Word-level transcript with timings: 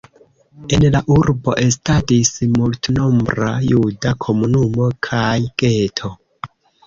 En 0.77 0.85
la 0.93 0.99
urbo 1.15 1.53
estadis 1.65 2.31
multnombra 2.55 3.51
juda 3.67 4.15
komunumo 4.25 4.89
kaj 5.11 5.29
geto. 5.65 6.11